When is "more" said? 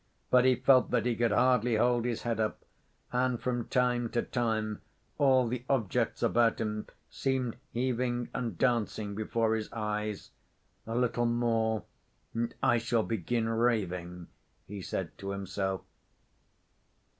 11.27-11.83